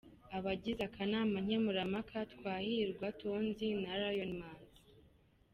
[0.37, 4.79] Abagize akanama nkemurampaka ‘Twahirwa, Tonzi na Lion Imanzi